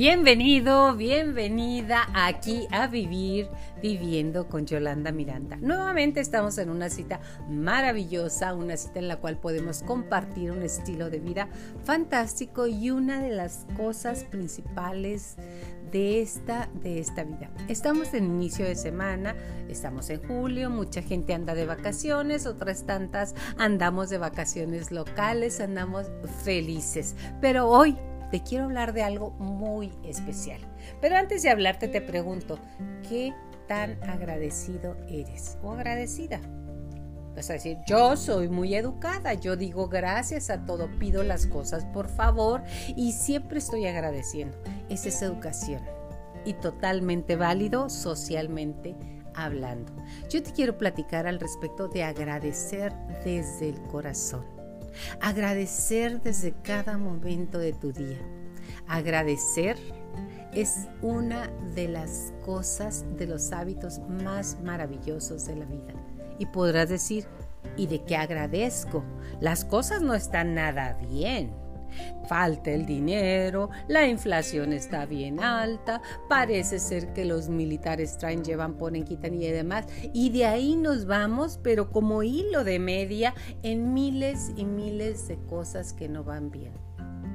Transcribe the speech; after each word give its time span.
Bienvenido, 0.00 0.96
bienvenida 0.96 2.08
aquí 2.14 2.66
a 2.70 2.86
vivir 2.86 3.50
viviendo 3.82 4.48
con 4.48 4.64
Yolanda 4.64 5.12
Miranda. 5.12 5.58
Nuevamente 5.60 6.20
estamos 6.20 6.56
en 6.56 6.70
una 6.70 6.88
cita 6.88 7.20
maravillosa, 7.50 8.54
una 8.54 8.78
cita 8.78 8.98
en 8.98 9.08
la 9.08 9.18
cual 9.18 9.36
podemos 9.36 9.82
compartir 9.82 10.52
un 10.52 10.62
estilo 10.62 11.10
de 11.10 11.18
vida 11.18 11.48
fantástico 11.84 12.66
y 12.66 12.90
una 12.90 13.20
de 13.20 13.28
las 13.28 13.66
cosas 13.76 14.24
principales 14.24 15.36
de 15.92 16.22
esta, 16.22 16.70
de 16.82 16.98
esta 16.98 17.24
vida. 17.24 17.50
Estamos 17.68 18.14
en 18.14 18.24
inicio 18.24 18.64
de 18.64 18.76
semana, 18.76 19.36
estamos 19.68 20.08
en 20.08 20.26
julio, 20.26 20.70
mucha 20.70 21.02
gente 21.02 21.34
anda 21.34 21.54
de 21.54 21.66
vacaciones, 21.66 22.46
otras 22.46 22.86
tantas 22.86 23.34
andamos 23.58 24.08
de 24.08 24.16
vacaciones 24.16 24.92
locales, 24.92 25.60
andamos 25.60 26.06
felices. 26.42 27.16
Pero 27.42 27.68
hoy 27.68 27.98
te 28.30 28.42
quiero 28.42 28.64
hablar 28.64 28.92
de 28.92 29.02
algo 29.02 29.30
muy 29.32 29.92
especial. 30.04 30.60
Pero 31.00 31.16
antes 31.16 31.42
de 31.42 31.50
hablarte 31.50 31.88
te 31.88 32.00
pregunto, 32.00 32.58
¿qué 33.08 33.34
tan 33.68 34.02
agradecido 34.02 34.96
eres 35.08 35.58
o 35.62 35.72
agradecida? 35.72 36.40
Vas 37.34 37.48
a 37.50 37.54
decir, 37.54 37.78
yo 37.86 38.16
soy 38.16 38.48
muy 38.48 38.74
educada, 38.74 39.34
yo 39.34 39.56
digo 39.56 39.88
gracias 39.88 40.50
a 40.50 40.64
todo, 40.64 40.90
pido 40.98 41.22
las 41.22 41.46
cosas 41.46 41.84
por 41.86 42.08
favor 42.08 42.62
y 42.96 43.12
siempre 43.12 43.58
estoy 43.58 43.86
agradeciendo. 43.86 44.58
Esa 44.88 45.08
es 45.08 45.22
educación 45.22 45.80
y 46.44 46.54
totalmente 46.54 47.36
válido 47.36 47.88
socialmente 47.88 48.96
hablando. 49.34 49.92
Yo 50.28 50.42
te 50.42 50.52
quiero 50.52 50.76
platicar 50.76 51.26
al 51.26 51.38
respecto 51.38 51.88
de 51.88 52.02
agradecer 52.02 52.92
desde 53.24 53.68
el 53.68 53.82
corazón. 53.84 54.59
Agradecer 55.20 56.20
desde 56.20 56.52
cada 56.62 56.98
momento 56.98 57.58
de 57.58 57.72
tu 57.72 57.92
día. 57.92 58.18
Agradecer 58.86 59.76
es 60.54 60.88
una 61.00 61.48
de 61.74 61.88
las 61.88 62.32
cosas, 62.44 63.04
de 63.16 63.26
los 63.26 63.52
hábitos 63.52 64.00
más 64.08 64.58
maravillosos 64.62 65.46
de 65.46 65.56
la 65.56 65.64
vida. 65.66 65.94
Y 66.38 66.46
podrás 66.46 66.88
decir, 66.88 67.26
¿y 67.76 67.86
de 67.86 68.02
qué 68.04 68.16
agradezco? 68.16 69.04
Las 69.40 69.64
cosas 69.64 70.02
no 70.02 70.14
están 70.14 70.54
nada 70.54 70.94
bien. 70.94 71.52
Falta 72.26 72.70
el 72.70 72.86
dinero, 72.86 73.70
la 73.88 74.06
inflación 74.06 74.72
está 74.72 75.06
bien 75.06 75.40
alta, 75.40 76.02
parece 76.28 76.78
ser 76.78 77.12
que 77.12 77.24
los 77.24 77.48
militares 77.48 78.18
traen, 78.18 78.44
llevan, 78.44 78.76
ponen, 78.76 79.04
quitan 79.04 79.34
y 79.34 79.46
demás. 79.46 79.86
Y 80.12 80.30
de 80.30 80.46
ahí 80.46 80.76
nos 80.76 81.06
vamos, 81.06 81.58
pero 81.62 81.90
como 81.90 82.22
hilo 82.22 82.64
de 82.64 82.78
media, 82.78 83.34
en 83.62 83.94
miles 83.94 84.52
y 84.56 84.64
miles 84.64 85.28
de 85.28 85.38
cosas 85.46 85.92
que 85.92 86.08
no 86.08 86.24
van 86.24 86.50
bien. 86.50 86.72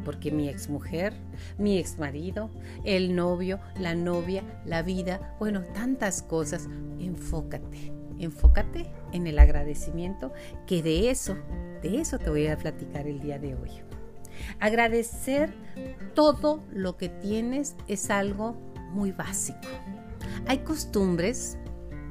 Porque 0.03 0.31
mi 0.31 0.49
exmujer, 0.49 1.13
mi 1.57 1.79
exmarido, 1.79 2.51
el 2.83 3.15
novio, 3.15 3.59
la 3.79 3.95
novia, 3.95 4.43
la 4.65 4.83
vida, 4.83 5.35
bueno, 5.39 5.63
tantas 5.73 6.21
cosas, 6.21 6.67
enfócate 6.99 7.95
enfócate 8.19 8.85
en 9.11 9.27
el 9.27 9.39
agradecimiento, 9.39 10.31
que 10.67 10.81
de 10.81 11.09
eso, 11.09 11.35
de 11.81 11.99
eso 11.99 12.17
te 12.19 12.29
voy 12.29 12.47
a 12.47 12.57
platicar 12.57 13.07
el 13.07 13.19
día 13.19 13.39
de 13.39 13.55
hoy. 13.55 13.71
Agradecer 14.59 15.53
todo 16.13 16.63
lo 16.71 16.97
que 16.97 17.09
tienes 17.09 17.75
es 17.87 18.09
algo 18.09 18.55
muy 18.91 19.11
básico. 19.11 19.59
Hay 20.47 20.59
costumbres 20.59 21.57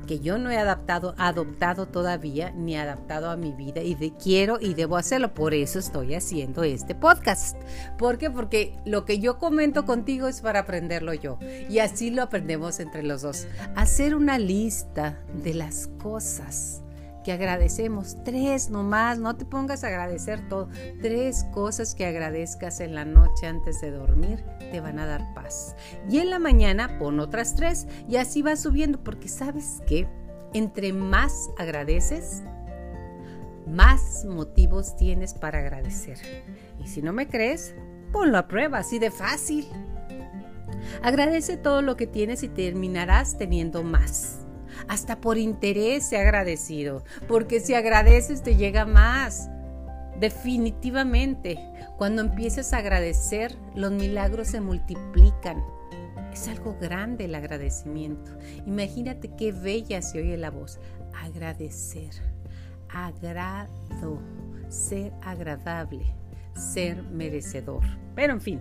que 0.05 0.21
yo 0.21 0.39
no 0.39 0.51
he 0.51 0.59
adaptado, 0.59 1.15
adoptado 1.19 1.87
todavía, 1.87 2.51
ni 2.51 2.77
adaptado 2.77 3.31
a 3.31 3.37
mi 3.37 3.53
vida 3.53 3.81
y 3.81 3.95
de, 3.95 4.13
quiero 4.13 4.59
y 4.61 4.75
debo 4.75 4.97
hacerlo. 4.97 5.35
Por 5.35 5.55
eso 5.55 5.79
estoy 5.79 6.15
haciendo 6.15 6.63
este 6.63 6.95
podcast. 6.95 7.57
¿Por 7.99 8.19
qué? 8.19 8.31
Porque 8.31 8.77
lo 8.85 9.05
que 9.05 9.19
yo 9.19 9.39
comento 9.39 9.85
contigo 9.85 10.29
es 10.29 10.41
para 10.41 10.61
aprenderlo 10.61 11.15
yo. 11.15 11.39
Y 11.69 11.79
así 11.79 12.11
lo 12.11 12.23
aprendemos 12.23 12.81
entre 12.81 13.03
los 13.03 13.23
dos. 13.23 13.47
Hacer 13.75 14.15
una 14.15 14.39
lista 14.39 15.19
de 15.43 15.55
las 15.55 15.89
cosas 15.99 16.84
que 17.25 17.33
agradecemos. 17.33 18.23
Tres 18.23 18.71
nomás, 18.71 19.19
no 19.19 19.35
te 19.35 19.45
pongas 19.45 19.83
a 19.83 19.89
agradecer 19.89 20.49
todo. 20.49 20.69
Tres 21.03 21.45
cosas 21.53 21.95
que 21.95 22.07
agradezcas 22.07 22.79
en 22.79 22.95
la 22.95 23.05
noche 23.05 23.47
antes 23.47 23.81
de 23.81 23.91
dormir 23.91 24.45
te 24.71 24.81
van 24.81 25.01
a 25.01 25.07
dar 25.07 25.35
paz. 25.35 25.75
Y 26.09 26.19
en 26.19 26.31
la 26.31 26.39
mañana 26.39 26.99
pon 26.99 27.19
otras 27.19 27.57
tres 27.57 27.89
y 28.09 28.17
así 28.17 28.43
va 28.43 28.55
subiendo 28.55 29.03
porque 29.03 29.29
sabes 29.29 29.83
que 29.89 30.07
entre 30.53 30.93
más 30.93 31.51
agradeces, 31.59 32.45
más 33.67 34.25
motivos 34.25 34.95
tienes 34.97 35.35
para 35.35 35.59
agradecer. 35.59 36.19
Y 36.79 36.87
si 36.87 37.03
no 37.03 37.13
me 37.13 37.27
crees, 37.27 37.75
ponlo 38.13 38.39
a 38.39 38.47
prueba, 38.47 38.79
así 38.79 39.01
de 39.01 39.11
fácil. 39.11 39.67
Agradece 41.03 41.57
todo 41.57 41.83
lo 41.83 41.97
que 41.97 42.07
tienes 42.07 42.43
y 42.43 42.49
terminarás 42.49 43.37
teniendo 43.39 43.83
más 43.83 44.44
hasta 44.89 45.21
por 45.21 45.39
interés 45.39 46.13
he 46.13 46.19
agradecido, 46.19 47.05
porque 47.29 47.61
si 47.61 47.75
agradeces 47.75 48.43
te 48.43 48.57
llega 48.57 48.85
más. 48.85 49.49
Definitivamente, 50.19 51.59
cuando 51.99 52.23
empieces 52.23 52.73
a 52.73 52.79
agradecer, 52.79 53.57
los 53.75 53.93
milagros 53.93 54.49
se 54.49 54.61
multiplican. 54.61 55.63
Es 56.33 56.49
algo 56.49 56.77
grande 56.81 57.27
el 57.27 57.35
agradecimiento. 57.35 58.33
Imagínate 58.67 59.31
qué 59.37 59.53
bella 59.53 60.03
se 60.03 60.21
oye 60.21 60.37
la 60.37 60.51
voz. 60.51 60.79
Agradecer. 61.23 62.11
Agrado. 62.89 64.21
Ser 64.69 65.13
agradable. 65.23 66.05
Ser 66.55 67.03
merecedor. 67.03 67.85
Pero 68.15 68.33
en 68.33 68.41
fin, 68.41 68.61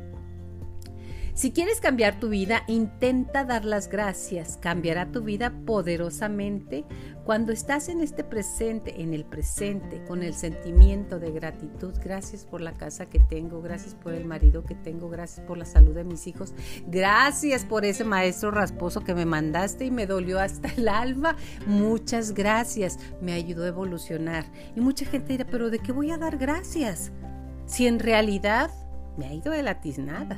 si 1.35 1.51
quieres 1.51 1.81
cambiar 1.81 2.19
tu 2.19 2.29
vida, 2.29 2.63
intenta 2.67 3.43
dar 3.43 3.65
las 3.65 3.89
gracias. 3.89 4.57
Cambiará 4.61 5.11
tu 5.11 5.23
vida 5.23 5.51
poderosamente 5.65 6.85
cuando 7.25 7.51
estás 7.51 7.89
en 7.89 8.01
este 8.01 8.23
presente, 8.23 9.01
en 9.01 9.15
el 9.15 9.25
presente, 9.25 10.03
con 10.05 10.21
el 10.21 10.35
sentimiento 10.35 11.17
de 11.17 11.31
gratitud. 11.31 11.95
Gracias 12.03 12.45
por 12.45 12.61
la 12.61 12.73
casa 12.73 13.07
que 13.07 13.17
tengo, 13.17 13.63
gracias 13.63 13.95
por 13.95 14.13
el 14.13 14.25
marido 14.25 14.63
que 14.63 14.75
tengo, 14.75 15.09
gracias 15.09 15.43
por 15.47 15.57
la 15.57 15.65
salud 15.65 15.95
de 15.95 16.03
mis 16.03 16.27
hijos, 16.27 16.53
gracias 16.85 17.65
por 17.65 17.83
ese 17.83 18.03
maestro 18.03 18.51
rasposo 18.51 19.03
que 19.03 19.15
me 19.15 19.25
mandaste 19.25 19.85
y 19.85 19.91
me 19.91 20.05
dolió 20.05 20.39
hasta 20.39 20.67
el 20.77 20.87
alma. 20.87 21.35
Muchas 21.65 22.33
gracias, 22.33 22.99
me 23.21 23.33
ayudó 23.33 23.63
a 23.63 23.69
evolucionar. 23.69 24.45
Y 24.75 24.81
mucha 24.81 25.05
gente 25.05 25.33
dirá, 25.33 25.47
pero 25.49 25.71
¿de 25.71 25.79
qué 25.79 25.91
voy 25.91 26.11
a 26.11 26.17
dar 26.19 26.37
gracias? 26.37 27.11
Si 27.65 27.87
en 27.87 27.97
realidad 27.97 28.69
me 29.17 29.25
ha 29.25 29.33
ido 29.33 29.51
de 29.51 29.63
la 29.63 29.81
tiznada. 29.81 30.37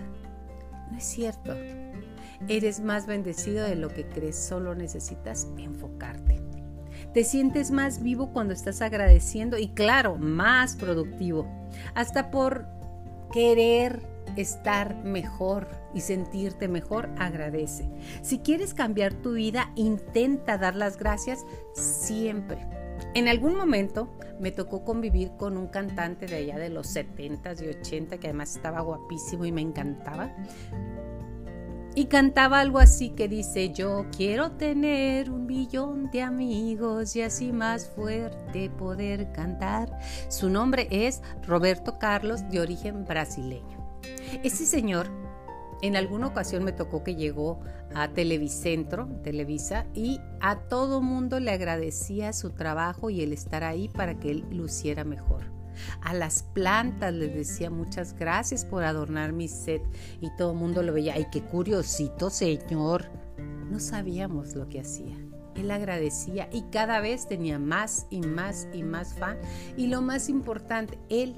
Es 0.98 1.04
cierto. 1.04 1.56
Eres 2.48 2.80
más 2.80 3.08
bendecido 3.08 3.66
de 3.66 3.76
lo 3.76 3.90
que 3.90 4.06
crees, 4.06 4.36
solo 4.36 4.76
necesitas 4.76 5.48
enfocarte. 5.58 6.42
Te 7.14 7.24
sientes 7.24 7.72
más 7.72 8.04
vivo 8.04 8.32
cuando 8.34 8.54
estás 8.54 8.82
agradeciendo 8.82 9.58
y 9.58 9.70
claro, 9.70 10.18
más 10.18 10.76
productivo. 10.76 11.48
Hasta 11.94 12.30
por 12.30 12.66
querer 13.32 14.02
estar 14.36 14.96
mejor 15.04 15.70
y 15.94 16.02
sentirte 16.02 16.68
mejor, 16.68 17.10
agradece. 17.18 17.90
Si 18.22 18.40
quieres 18.40 18.74
cambiar 18.74 19.14
tu 19.14 19.34
vida, 19.34 19.72
intenta 19.76 20.58
dar 20.58 20.76
las 20.76 20.98
gracias 20.98 21.46
siempre. 21.74 22.58
En 23.14 23.28
algún 23.28 23.56
momento 23.56 24.10
me 24.40 24.52
tocó 24.52 24.84
convivir 24.84 25.32
con 25.38 25.58
un 25.58 25.68
cantante 25.68 26.26
de 26.26 26.36
allá 26.36 26.58
de 26.58 26.70
los 26.70 26.96
70s 26.96 27.64
y 27.64 27.70
80 27.70 28.18
que 28.18 28.28
además 28.28 28.56
estaba 28.56 28.82
guapísimo 28.82 29.46
y 29.46 29.52
me 29.52 29.62
encantaba. 29.62 30.34
Y 31.98 32.08
cantaba 32.08 32.60
algo 32.60 32.80
así 32.80 33.12
que 33.12 33.30
dice, 33.30 33.72
yo 33.72 34.06
quiero 34.16 34.52
tener 34.52 35.32
un 35.32 35.46
millón 35.46 36.12
de 36.12 36.24
amigos 36.24 37.16
y 37.16 37.22
así 37.22 37.54
más 37.54 37.90
fuerte 37.90 38.70
poder 38.70 39.32
cantar. 39.32 39.98
Su 40.28 40.50
nombre 40.50 40.90
es 40.92 41.22
Roberto 41.48 41.98
Carlos, 41.98 42.50
de 42.50 42.60
origen 42.60 43.06
brasileño. 43.06 44.02
Ese 44.44 44.66
señor 44.66 45.10
en 45.82 45.96
alguna 45.96 46.28
ocasión 46.28 46.64
me 46.64 46.72
tocó 46.72 47.04
que 47.04 47.16
llegó 47.16 47.60
a 47.94 48.08
Televicentro, 48.10 49.08
Televisa, 49.24 49.86
y 49.94 50.20
a 50.42 50.58
todo 50.68 51.02
mundo 51.02 51.40
le 51.40 51.52
agradecía 51.52 52.34
su 52.34 52.52
trabajo 52.52 53.10
y 53.10 53.22
el 53.22 53.34
estar 53.34 53.64
ahí 53.64 53.90
para 53.90 54.20
que 54.20 54.32
él 54.32 54.46
luciera 54.52 55.04
mejor. 55.04 55.56
A 56.02 56.14
las 56.14 56.44
plantas 56.44 57.14
les 57.14 57.34
decía 57.34 57.70
muchas 57.70 58.16
gracias 58.16 58.66
por 58.66 58.84
adornar 58.84 59.34
mi 59.34 59.48
set 59.48 59.82
y 60.22 60.30
todo 60.38 60.52
el 60.52 60.58
mundo 60.58 60.82
lo 60.84 60.94
veía. 60.94 61.16
¡Ay, 61.16 61.28
qué 61.32 61.42
curiosito, 61.42 62.30
señor! 62.30 63.06
No 63.70 63.80
sabíamos 63.80 64.56
lo 64.56 64.70
que 64.70 64.80
hacía. 64.80 65.18
Él 65.56 65.72
agradecía 65.72 66.50
y 66.52 66.64
cada 66.64 67.00
vez 67.00 67.28
tenía 67.28 67.60
más 67.60 68.08
y 68.10 68.22
más 68.22 68.68
y 68.74 68.84
más 68.84 69.14
fan. 69.14 69.38
Y 69.78 69.88
lo 69.88 70.02
más 70.02 70.30
importante, 70.30 71.00
él 71.10 71.36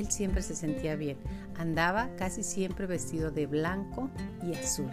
él 0.00 0.10
siempre 0.10 0.42
se 0.42 0.54
sentía 0.54 0.96
bien. 0.96 1.18
Andaba 1.56 2.10
casi 2.16 2.42
siempre 2.42 2.86
vestido 2.86 3.30
de 3.30 3.46
blanco 3.46 4.10
y 4.42 4.54
azul. 4.54 4.90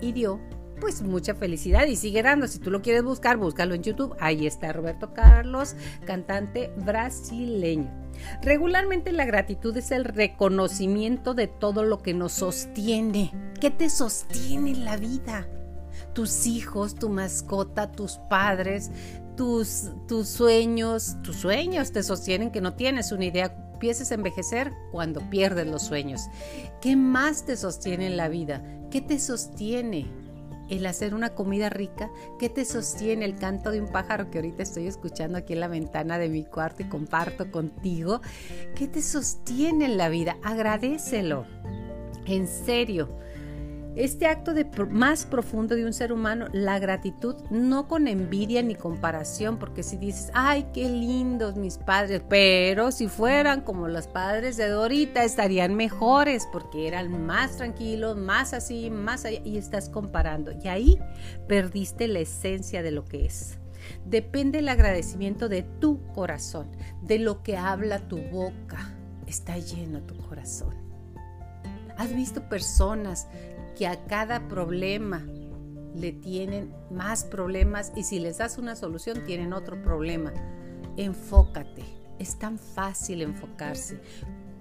Y 0.00 0.12
dio 0.12 0.40
pues 0.80 1.02
mucha 1.02 1.34
felicidad 1.34 1.86
y 1.86 1.96
sigue 1.96 2.22
dando. 2.22 2.46
Si 2.46 2.58
tú 2.58 2.70
lo 2.70 2.82
quieres 2.82 3.02
buscar, 3.02 3.36
búscalo 3.36 3.74
en 3.74 3.82
YouTube. 3.82 4.14
Ahí 4.20 4.46
está 4.46 4.72
Roberto 4.72 5.14
Carlos, 5.14 5.76
cantante 6.04 6.72
brasileño. 6.76 7.90
Regularmente 8.42 9.12
la 9.12 9.24
gratitud 9.24 9.76
es 9.76 9.90
el 9.90 10.04
reconocimiento 10.04 11.34
de 11.34 11.46
todo 11.46 11.84
lo 11.84 12.02
que 12.02 12.14
nos 12.14 12.32
sostiene. 12.32 13.32
¿Qué 13.60 13.70
te 13.70 13.88
sostiene 13.88 14.70
en 14.70 14.84
la 14.84 14.96
vida? 14.96 15.48
Tus 16.12 16.46
hijos, 16.46 16.94
tu 16.94 17.08
mascota, 17.08 17.90
tus 17.90 18.18
padres, 18.28 18.90
tus, 19.36 19.90
tus 20.06 20.28
sueños. 20.28 21.16
Tus 21.22 21.36
sueños 21.36 21.92
te 21.92 22.02
sostienen 22.02 22.50
que 22.50 22.60
no 22.60 22.74
tienes 22.74 23.10
una 23.12 23.24
idea 23.24 23.63
empieces 23.74 24.10
a 24.10 24.14
envejecer 24.14 24.72
cuando 24.90 25.20
pierdes 25.30 25.66
los 25.66 25.82
sueños. 25.82 26.28
¿Qué 26.80 26.96
más 26.96 27.44
te 27.44 27.56
sostiene 27.56 28.06
en 28.06 28.16
la 28.16 28.28
vida? 28.28 28.62
¿Qué 28.90 29.00
te 29.00 29.18
sostiene? 29.18 30.06
el 30.70 30.86
hacer 30.86 31.14
una 31.14 31.34
comida 31.34 31.68
rica, 31.68 32.10
¿qué 32.38 32.48
te 32.48 32.64
sostiene 32.64 33.26
el 33.26 33.36
canto 33.36 33.70
de 33.70 33.82
un 33.82 33.88
pájaro 33.88 34.30
que 34.30 34.38
ahorita 34.38 34.62
estoy 34.62 34.86
escuchando 34.86 35.36
aquí 35.36 35.52
en 35.52 35.60
la 35.60 35.68
ventana 35.68 36.16
de 36.18 36.30
mi 36.30 36.42
cuarto 36.44 36.82
y 36.82 36.86
comparto 36.86 37.50
contigo? 37.50 38.22
¿Qué 38.74 38.88
te 38.88 39.02
sostiene 39.02 39.84
en 39.84 39.98
la 39.98 40.08
vida? 40.08 40.38
Agradecelo. 40.42 41.44
En 42.24 42.48
serio, 42.48 43.10
este 43.96 44.26
acto 44.26 44.54
de 44.54 44.64
más 44.90 45.24
profundo 45.24 45.76
de 45.76 45.84
un 45.84 45.92
ser 45.92 46.12
humano, 46.12 46.46
la 46.52 46.78
gratitud, 46.78 47.36
no 47.50 47.86
con 47.86 48.08
envidia 48.08 48.62
ni 48.62 48.74
comparación, 48.74 49.58
porque 49.58 49.82
si 49.82 49.96
dices, 49.96 50.30
ay, 50.34 50.66
qué 50.72 50.88
lindos 50.88 51.56
mis 51.56 51.78
padres, 51.78 52.22
pero 52.28 52.90
si 52.90 53.08
fueran 53.08 53.60
como 53.60 53.86
los 53.86 54.08
padres 54.08 54.56
de 54.56 54.68
Dorita, 54.68 55.22
estarían 55.22 55.74
mejores, 55.74 56.48
porque 56.52 56.88
eran 56.88 57.24
más 57.24 57.56
tranquilos, 57.56 58.16
más 58.16 58.52
así, 58.52 58.90
más 58.90 59.24
allá, 59.24 59.40
y 59.44 59.58
estás 59.58 59.88
comparando. 59.88 60.52
Y 60.52 60.68
ahí 60.68 60.98
perdiste 61.46 62.08
la 62.08 62.20
esencia 62.20 62.82
de 62.82 62.90
lo 62.90 63.04
que 63.04 63.26
es. 63.26 63.58
Depende 64.04 64.58
el 64.58 64.68
agradecimiento 64.68 65.48
de 65.48 65.62
tu 65.62 66.02
corazón, 66.14 66.68
de 67.02 67.18
lo 67.18 67.42
que 67.42 67.56
habla 67.56 68.08
tu 68.08 68.18
boca. 68.18 68.92
Está 69.26 69.58
lleno 69.58 70.00
tu 70.02 70.16
corazón. 70.16 70.74
¿Has 71.96 72.14
visto 72.14 72.48
personas 72.48 73.28
que 73.74 73.86
a 73.86 74.04
cada 74.06 74.48
problema 74.48 75.24
le 75.94 76.12
tienen 76.12 76.74
más 76.90 77.24
problemas 77.24 77.92
y 77.94 78.02
si 78.02 78.18
les 78.18 78.38
das 78.38 78.58
una 78.58 78.76
solución 78.76 79.24
tienen 79.24 79.52
otro 79.52 79.80
problema. 79.82 80.32
Enfócate. 80.96 81.84
Es 82.18 82.38
tan 82.38 82.58
fácil 82.58 83.22
enfocarse. 83.22 84.00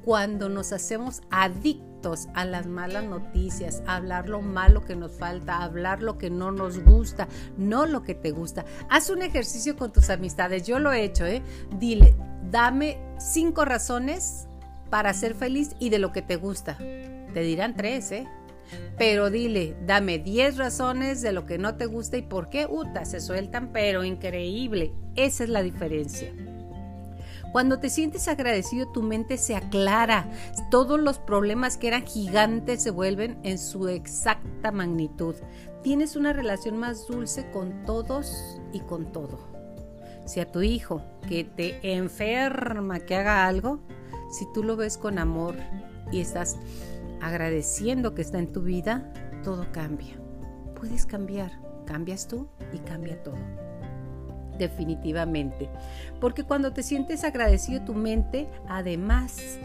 Cuando 0.03 0.49
nos 0.49 0.73
hacemos 0.73 1.21
adictos 1.29 2.27
a 2.33 2.45
las 2.45 2.67
malas 2.67 3.05
noticias, 3.05 3.81
a 3.87 3.95
hablar 3.95 4.27
lo 4.27 4.41
malo 4.41 4.83
que 4.83 4.95
nos 4.95 5.13
falta, 5.13 5.57
a 5.57 5.63
hablar 5.63 6.01
lo 6.01 6.17
que 6.17 6.29
no 6.29 6.51
nos 6.51 6.79
gusta, 6.83 7.27
no 7.57 7.85
lo 7.85 8.03
que 8.03 8.13
te 8.13 8.31
gusta. 8.31 8.65
Haz 8.89 9.09
un 9.09 9.21
ejercicio 9.21 9.77
con 9.77 9.93
tus 9.93 10.09
amistades. 10.09 10.67
Yo 10.67 10.79
lo 10.79 10.91
he 10.91 11.03
hecho, 11.03 11.25
¿eh? 11.25 11.41
Dile, 11.79 12.15
dame 12.51 12.99
cinco 13.17 13.63
razones 13.63 14.47
para 14.89 15.13
ser 15.13 15.35
feliz 15.35 15.71
y 15.79 15.89
de 15.89 15.99
lo 15.99 16.11
que 16.11 16.21
te 16.21 16.35
gusta. 16.35 16.77
Te 16.77 17.41
dirán 17.41 17.75
tres, 17.75 18.11
¿eh? 18.11 18.27
Pero 18.97 19.29
dile, 19.29 19.75
dame 19.85 20.19
10 20.19 20.57
razones 20.57 21.21
de 21.21 21.31
lo 21.31 21.45
que 21.45 21.57
no 21.57 21.75
te 21.75 21.85
gusta 21.85 22.17
y 22.17 22.21
por 22.21 22.49
qué, 22.49 22.67
uta, 22.69 23.05
se 23.05 23.19
sueltan, 23.19 23.71
pero 23.71 24.03
increíble. 24.03 24.93
Esa 25.15 25.43
es 25.43 25.49
la 25.49 25.63
diferencia. 25.63 26.31
Cuando 27.53 27.77
te 27.77 27.91
sientes 27.91 28.27
agradecido, 28.27 28.87
tu 28.87 29.03
mente 29.03 29.37
se 29.37 29.55
aclara. 29.55 30.27
Todos 30.71 30.99
los 30.99 31.19
problemas 31.19 31.77
que 31.77 31.87
eran 31.87 32.03
gigantes 32.03 32.81
se 32.81 32.89
vuelven 32.89 33.37
en 33.43 33.59
su 33.59 33.87
exacta 33.89 34.71
magnitud. 34.71 35.35
Tienes 35.83 36.15
una 36.15 36.33
relación 36.33 36.77
más 36.77 37.05
dulce 37.05 37.51
con 37.51 37.85
todos 37.85 38.59
y 38.73 38.79
con 38.79 39.11
todo. 39.11 39.37
Si 40.25 40.39
a 40.39 40.51
tu 40.51 40.63
hijo 40.63 41.03
que 41.29 41.43
te 41.43 41.93
enferma 41.93 42.99
que 43.01 43.15
haga 43.15 43.45
algo, 43.45 43.81
si 44.31 44.51
tú 44.51 44.63
lo 44.63 44.75
ves 44.75 44.97
con 44.97 45.19
amor 45.19 45.55
y 46.11 46.21
estás 46.21 46.57
agradeciendo 47.23 48.13
que 48.13 48.21
está 48.21 48.39
en 48.39 48.51
tu 48.51 48.61
vida, 48.61 49.11
todo 49.43 49.65
cambia. 49.71 50.15
Puedes 50.75 51.05
cambiar, 51.05 51.51
cambias 51.85 52.27
tú 52.27 52.47
y 52.73 52.79
cambia 52.79 53.21
todo. 53.23 53.37
Definitivamente. 54.57 55.69
Porque 56.19 56.43
cuando 56.43 56.73
te 56.73 56.83
sientes 56.83 57.23
agradecido, 57.23 57.85
tu 57.85 57.93
mente 57.93 58.49
además 58.67 59.57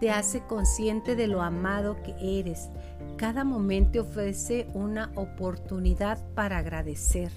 te 0.00 0.10
hace 0.10 0.40
consciente 0.40 1.16
de 1.16 1.28
lo 1.28 1.42
amado 1.42 2.02
que 2.02 2.14
eres. 2.20 2.68
Cada 3.16 3.44
momento 3.44 4.02
ofrece 4.02 4.66
una 4.74 5.10
oportunidad 5.14 6.18
para 6.34 6.58
agradecer 6.58 7.30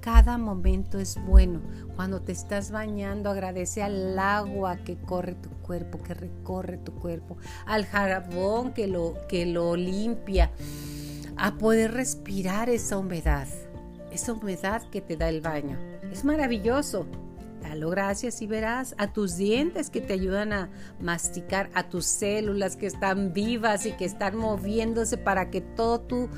cada 0.00 0.38
momento 0.38 0.98
es 0.98 1.16
bueno. 1.26 1.60
Cuando 1.96 2.20
te 2.20 2.32
estás 2.32 2.70
bañando, 2.70 3.30
agradece 3.30 3.82
al 3.82 4.18
agua 4.18 4.78
que 4.78 4.96
corre 4.96 5.34
tu 5.34 5.50
cuerpo, 5.50 6.02
que 6.02 6.14
recorre 6.14 6.78
tu 6.78 6.92
cuerpo, 6.94 7.36
al 7.66 7.86
jabón 7.86 8.72
que 8.72 8.86
lo, 8.86 9.14
que 9.28 9.46
lo 9.46 9.76
limpia, 9.76 10.50
a 11.36 11.56
poder 11.56 11.92
respirar 11.92 12.68
esa 12.68 12.98
humedad, 12.98 13.48
esa 14.10 14.32
humedad 14.32 14.82
que 14.90 15.00
te 15.00 15.16
da 15.16 15.28
el 15.28 15.40
baño. 15.40 15.78
Es 16.10 16.24
maravilloso. 16.24 17.06
Dalo 17.62 17.90
gracias 17.90 18.40
y 18.40 18.46
verás 18.46 18.94
a 18.96 19.12
tus 19.12 19.36
dientes 19.36 19.90
que 19.90 20.00
te 20.00 20.14
ayudan 20.14 20.54
a 20.54 20.70
masticar, 20.98 21.70
a 21.74 21.90
tus 21.90 22.06
células 22.06 22.74
que 22.74 22.86
están 22.86 23.34
vivas 23.34 23.84
y 23.84 23.92
que 23.92 24.06
están 24.06 24.36
moviéndose 24.36 25.18
para 25.18 25.50
que 25.50 25.60
todo 25.60 26.00
tu 26.00 26.30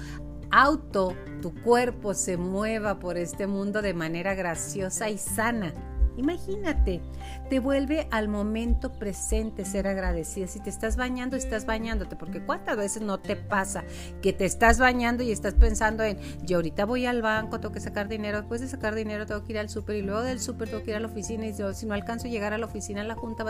auto, 0.53 1.17
tu 1.41 1.55
cuerpo 1.63 2.15
se 2.15 2.37
mueva 2.37 2.99
por 2.99 3.17
este 3.17 3.47
mundo 3.47 3.83
de 3.83 3.95
manera 3.95 4.35
graciosa 4.35 5.09
y 5.09 5.19
sana. 5.19 5.73
Imagínate, 6.19 7.01
te 7.49 7.59
vuelve 7.59 8.07
al 8.11 8.29
momento 8.29 8.93
presente 8.93 9.65
ser 9.65 9.89
agradecida. 9.89 10.47
Si 10.47 10.61
te 10.61 10.69
estás 10.69 10.99
bañando, 10.99 11.37
estás 11.37 11.65
bañándote, 11.65 12.17
porque 12.17 12.45
cuántas 12.45 12.77
veces 12.77 13.01
no 13.01 13.19
te 13.19 13.35
pasa 13.35 13.83
que 14.21 14.35
te 14.35 14.45
estás 14.45 14.79
bañando 14.79 15.23
y 15.23 15.33
estás 15.33 15.55
pensando 15.55 16.03
en, 16.03 16.19
yo 16.43 16.59
ahorita 16.59 16.85
voy 16.85 17.07
al 17.07 17.23
banco, 17.23 17.61
tengo 17.61 17.73
que 17.73 17.81
sacar 17.81 18.09
dinero, 18.09 18.41
después 18.41 18.61
de 18.61 18.69
sacar 18.69 18.95
dinero 18.95 19.25
tengo 19.25 19.43
que 19.43 19.53
ir 19.53 19.59
al 19.59 19.71
súper 19.71 19.97
y 19.97 20.03
luego 20.03 20.21
del 20.21 20.39
súper 20.39 20.69
tengo 20.69 20.83
que 20.83 20.91
ir 20.91 20.97
a 20.97 21.01
la 21.01 21.09
oficina 21.09 21.47
y 21.47 21.55
si 21.55 21.87
no 21.87 21.95
alcanzo 21.95 22.27
a 22.27 22.31
llegar 22.31 22.53
a 22.53 22.59
la 22.59 22.67
oficina, 22.67 23.03
la 23.05 23.15
junta 23.15 23.43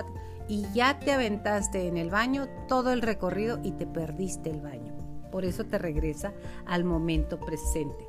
y 0.49 0.65
ya 0.73 1.01
te 1.01 1.13
aventaste 1.13 1.89
en 1.89 1.97
el 1.97 2.11
baño 2.11 2.47
todo 2.69 2.93
el 2.93 3.03
recorrido 3.03 3.59
y 3.65 3.73
te 3.73 3.89
perdiste 3.89 4.51
el 4.51 4.61
baño 4.61 5.02
por 5.33 5.45
eso 5.45 5.65
te 5.65 5.79
regresa 5.79 6.33
al 6.67 6.85
momento 6.85 7.41
presente. 7.41 8.07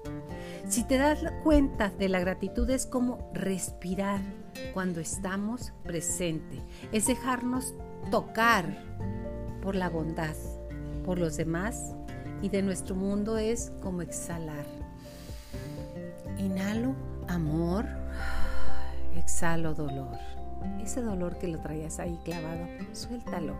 Si 0.67 0.83
te 0.83 0.97
das 0.97 1.19
cuenta 1.43 1.89
de 1.89 2.09
la 2.09 2.19
gratitud 2.19 2.69
es 2.69 2.85
como 2.85 3.31
respirar 3.33 4.19
cuando 4.73 4.99
estamos 4.99 5.73
presente, 5.83 6.61
es 6.91 7.07
dejarnos 7.07 7.73
tocar 8.11 8.77
por 9.61 9.75
la 9.75 9.89
bondad, 9.89 10.35
por 11.05 11.17
los 11.17 11.37
demás 11.37 11.95
y 12.41 12.49
de 12.49 12.61
nuestro 12.61 12.93
mundo 12.93 13.37
es 13.37 13.71
como 13.81 14.01
exhalar. 14.01 14.65
Inhalo 16.37 16.93
amor, 17.29 17.85
exhalo 19.15 19.73
dolor. 19.73 20.17
Ese 20.81 21.01
dolor 21.01 21.37
que 21.37 21.47
lo 21.47 21.59
traías 21.59 21.99
ahí 21.99 22.19
clavado, 22.23 22.67
suéltalo. 22.91 23.55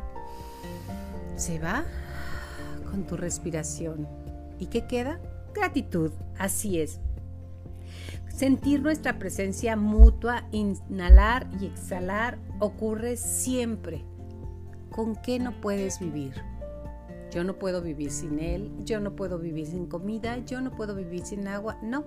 Se 1.37 1.59
va 1.59 1.85
con 2.93 3.07
tu 3.07 3.17
respiración. 3.17 4.07
¿Y 4.59 4.67
qué 4.67 4.85
queda? 4.85 5.19
Gratitud, 5.55 6.11
así 6.37 6.79
es. 6.79 6.99
Sentir 8.27 8.83
nuestra 8.83 9.17
presencia 9.17 9.75
mutua, 9.75 10.47
inhalar 10.51 11.49
y 11.59 11.65
exhalar 11.65 12.37
ocurre 12.59 13.17
siempre. 13.17 14.05
¿Con 14.91 15.15
qué 15.15 15.39
no 15.39 15.59
puedes 15.59 15.99
vivir? 15.99 16.35
Yo 17.31 17.43
no 17.43 17.57
puedo 17.57 17.81
vivir 17.81 18.11
sin 18.11 18.37
él, 18.37 18.71
yo 18.83 18.99
no 18.99 19.15
puedo 19.15 19.39
vivir 19.39 19.65
sin 19.65 19.87
comida, 19.87 20.37
yo 20.45 20.61
no 20.61 20.69
puedo 20.69 20.93
vivir 20.93 21.25
sin 21.25 21.47
agua. 21.47 21.79
No, 21.81 22.05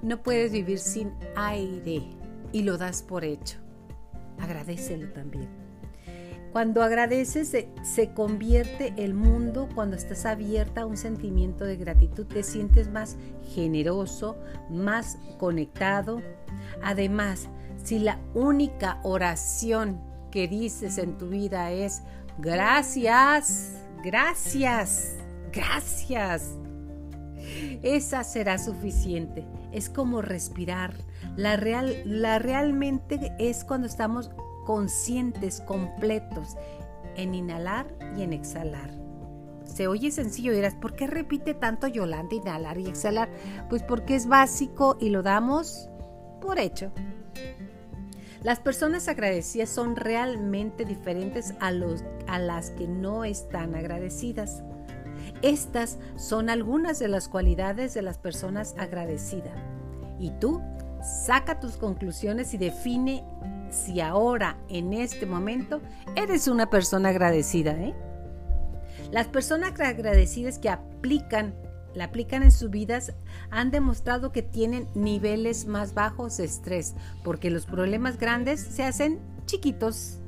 no 0.00 0.22
puedes 0.22 0.52
vivir 0.52 0.78
sin 0.78 1.12
aire 1.34 2.04
y 2.52 2.62
lo 2.62 2.78
das 2.78 3.02
por 3.02 3.24
hecho. 3.24 3.58
Agradecelo 4.38 5.12
también. 5.12 5.48
Cuando 6.52 6.82
agradeces 6.82 7.56
se, 7.82 8.12
convierte 8.12 8.92
el 8.96 9.14
mundo, 9.14 9.68
cuando 9.74 9.96
estás 9.96 10.26
abierta 10.26 10.82
a 10.82 10.86
un 10.86 10.96
sentimiento 10.96 11.64
de 11.64 11.76
gratitud, 11.76 12.26
te 12.26 12.42
sientes 12.42 12.90
más 12.90 13.16
generoso, 13.54 14.36
más 14.68 15.18
conectado. 15.38 16.20
Además, 16.82 17.48
si 17.84 18.00
la 18.00 18.18
única 18.34 18.98
oración 19.04 20.00
que 20.32 20.48
dices 20.48 20.98
en 20.98 21.18
tu 21.18 21.28
vida 21.28 21.70
es 21.70 22.02
gracias, 22.38 23.72
gracias, 24.02 25.14
gracias, 25.52 26.56
esa 27.82 28.24
será 28.24 28.58
suficiente. 28.58 29.46
Es 29.72 29.88
como 29.88 30.20
respirar. 30.20 30.94
La, 31.36 31.56
real, 31.56 32.02
la 32.04 32.38
realmente 32.38 33.32
es 33.38 33.64
cuando 33.64 33.86
estamos 33.86 34.30
conscientes, 34.70 35.60
completos, 35.62 36.56
en 37.16 37.34
inhalar 37.34 37.88
y 38.16 38.22
en 38.22 38.32
exhalar. 38.32 38.88
Se 39.64 39.88
oye 39.88 40.12
sencillo, 40.12 40.52
dirás, 40.52 40.76
¿por 40.76 40.94
qué 40.94 41.08
repite 41.08 41.54
tanto 41.54 41.88
Yolanda 41.88 42.36
inhalar 42.36 42.78
y 42.78 42.86
exhalar? 42.86 43.28
Pues 43.68 43.82
porque 43.82 44.14
es 44.14 44.28
básico 44.28 44.96
y 45.00 45.08
lo 45.08 45.24
damos 45.24 45.88
por 46.40 46.60
hecho. 46.60 46.92
Las 48.44 48.60
personas 48.60 49.08
agradecidas 49.08 49.70
son 49.70 49.96
realmente 49.96 50.84
diferentes 50.84 51.52
a, 51.58 51.72
los, 51.72 52.04
a 52.28 52.38
las 52.38 52.70
que 52.70 52.86
no 52.86 53.24
están 53.24 53.74
agradecidas. 53.74 54.62
Estas 55.42 55.98
son 56.14 56.48
algunas 56.48 57.00
de 57.00 57.08
las 57.08 57.28
cualidades 57.28 57.92
de 57.94 58.02
las 58.02 58.18
personas 58.18 58.76
agradecidas. 58.78 59.58
Y 60.20 60.30
tú 60.30 60.62
saca 61.02 61.58
tus 61.58 61.76
conclusiones 61.76 62.54
y 62.54 62.58
define 62.58 63.24
si 63.70 64.00
ahora, 64.00 64.56
en 64.68 64.92
este 64.92 65.26
momento, 65.26 65.80
eres 66.16 66.48
una 66.48 66.70
persona 66.70 67.10
agradecida. 67.10 67.72
¿eh? 67.72 67.94
Las 69.10 69.28
personas 69.28 69.78
agradecidas 69.80 70.58
que 70.58 70.68
aplican 70.68 71.54
la 71.94 72.04
aplican 72.04 72.42
en 72.42 72.52
sus 72.52 72.70
vidas 72.70 73.12
han 73.50 73.70
demostrado 73.70 74.30
que 74.30 74.42
tienen 74.42 74.86
niveles 74.94 75.66
más 75.66 75.94
bajos 75.94 76.36
de 76.36 76.44
estrés, 76.44 76.94
porque 77.24 77.50
los 77.50 77.66
problemas 77.66 78.18
grandes 78.18 78.60
se 78.60 78.84
hacen 78.84 79.18
chiquitos 79.46 80.20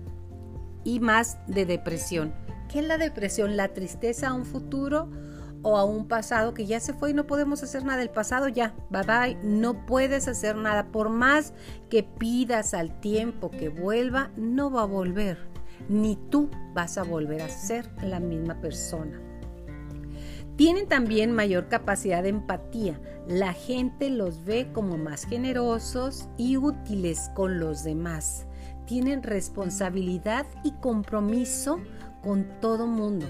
y 0.85 0.99
más 0.99 1.39
de 1.47 1.65
depresión. 1.65 2.35
¿Qué 2.69 2.81
es 2.81 2.87
la 2.87 2.99
depresión? 2.99 3.57
La 3.57 3.69
tristeza 3.69 4.29
a 4.29 4.35
un 4.35 4.45
futuro 4.45 5.09
o 5.63 5.77
a 5.77 5.85
un 5.85 6.09
pasado 6.09 6.55
que 6.55 6.67
ya 6.67 6.81
se 6.81 6.93
fue 6.93 7.11
y 7.11 7.15
no 7.15 7.27
podemos 7.27 7.63
hacer 7.63 7.85
nada. 7.85 8.03
El 8.03 8.11
pasado 8.11 8.49
ya, 8.49 8.75
bye 8.91 9.03
bye, 9.03 9.39
no 9.43 9.87
puedes 9.87 10.29
hacer 10.29 10.57
nada. 10.57 10.87
Por 10.87 11.09
más 11.09 11.55
que 11.89 12.03
pidas 12.03 12.75
al 12.75 13.01
tiempo 13.01 13.51
que 13.51 13.69
vuelva, 13.69 14.31
no 14.37 14.71
va 14.71 14.83
a 14.83 14.87
volver. 14.87 15.39
Ni 15.89 16.17
tú 16.31 16.51
vas 16.75 16.99
a 16.99 17.03
volver 17.03 17.43
a 17.43 17.49
ser 17.49 17.91
la 18.03 18.21
misma 18.21 18.61
persona. 18.61 19.21
Tienen 20.57 20.87
también 20.87 21.33
mayor 21.33 21.69
capacidad 21.69 22.23
de 22.23 22.29
empatía. 22.29 23.01
La 23.27 23.53
gente 23.53 24.11
los 24.11 24.45
ve 24.45 24.69
como 24.73 24.99
más 24.99 25.25
generosos 25.25 26.29
y 26.37 26.57
útiles 26.57 27.31
con 27.35 27.59
los 27.59 27.85
demás. 27.85 28.47
Tienen 28.87 29.23
responsabilidad 29.23 30.47
y 30.63 30.73
compromiso 30.73 31.81
con 32.23 32.47
todo 32.61 32.87
mundo. 32.87 33.27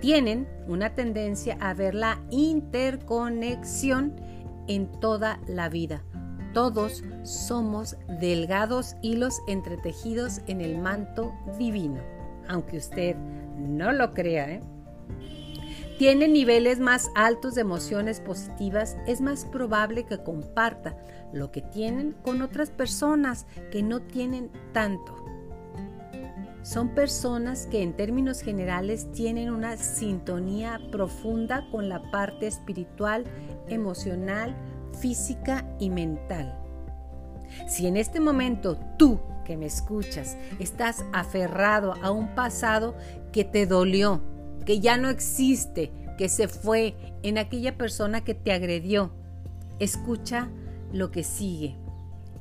Tienen 0.00 0.48
una 0.66 0.94
tendencia 0.94 1.56
a 1.60 1.74
ver 1.74 1.94
la 1.94 2.20
interconexión 2.30 4.14
en 4.68 4.86
toda 5.00 5.40
la 5.46 5.68
vida. 5.68 6.02
Todos 6.54 7.02
somos 7.24 7.96
delgados 8.20 8.96
hilos 9.02 9.40
entretejidos 9.48 10.40
en 10.46 10.60
el 10.60 10.78
manto 10.78 11.32
divino, 11.58 12.00
aunque 12.48 12.78
usted 12.78 13.16
no 13.16 13.92
lo 13.92 14.14
crea. 14.14 14.50
¿eh? 14.50 14.60
tiene 15.98 16.28
niveles 16.28 16.78
más 16.78 17.10
altos 17.16 17.56
de 17.56 17.62
emociones 17.62 18.20
positivas, 18.20 18.96
es 19.08 19.20
más 19.20 19.44
probable 19.44 20.06
que 20.06 20.22
comparta 20.22 20.96
lo 21.32 21.50
que 21.50 21.60
tienen 21.60 22.12
con 22.22 22.40
otras 22.40 22.70
personas 22.70 23.46
que 23.72 23.82
no 23.82 24.00
tienen 24.00 24.50
tanto. 24.72 25.17
Son 26.68 26.90
personas 26.90 27.66
que 27.66 27.82
en 27.82 27.94
términos 27.94 28.42
generales 28.42 29.10
tienen 29.12 29.48
una 29.48 29.78
sintonía 29.78 30.78
profunda 30.92 31.66
con 31.70 31.88
la 31.88 32.10
parte 32.10 32.46
espiritual, 32.46 33.24
emocional, 33.68 34.54
física 35.00 35.64
y 35.80 35.88
mental. 35.88 36.54
Si 37.66 37.86
en 37.86 37.96
este 37.96 38.20
momento 38.20 38.78
tú 38.98 39.18
que 39.46 39.56
me 39.56 39.64
escuchas 39.64 40.36
estás 40.58 41.06
aferrado 41.14 41.94
a 42.02 42.10
un 42.10 42.34
pasado 42.34 42.94
que 43.32 43.44
te 43.44 43.64
dolió, 43.64 44.20
que 44.66 44.78
ya 44.78 44.98
no 44.98 45.08
existe, 45.08 45.90
que 46.18 46.28
se 46.28 46.48
fue 46.48 46.94
en 47.22 47.38
aquella 47.38 47.78
persona 47.78 48.24
que 48.24 48.34
te 48.34 48.52
agredió. 48.52 49.10
Escucha 49.78 50.50
lo 50.92 51.10
que 51.10 51.24
sigue. 51.24 51.76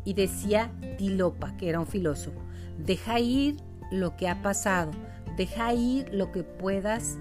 Y 0.04 0.16
decía 0.16 0.74
Tilopa, 0.98 1.56
que 1.56 1.70
era 1.70 1.80
un 1.80 1.88
filósofo, 1.88 2.42
deja 2.78 3.22
ir 3.22 3.66
lo 3.92 4.16
que 4.16 4.28
ha 4.28 4.42
pasado, 4.42 4.92
deja 5.36 5.74
ir 5.74 6.14
lo 6.14 6.32
que 6.32 6.44
puedas 6.44 7.18